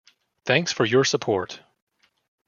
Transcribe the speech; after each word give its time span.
Thanks 0.45 0.71
for 0.71 0.83
your 0.83 1.03
support! 1.03 1.61